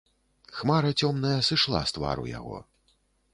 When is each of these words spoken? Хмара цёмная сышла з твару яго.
Хмара 0.59 0.91
цёмная 1.05 1.35
сышла 1.49 1.83
з 1.93 1.97
твару 1.99 2.27
яго. 2.31 2.57